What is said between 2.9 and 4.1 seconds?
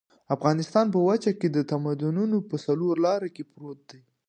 لاري کې پروت دی.